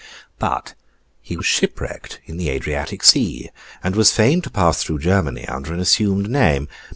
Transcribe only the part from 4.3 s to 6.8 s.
to pass through Germany, under an assumed name.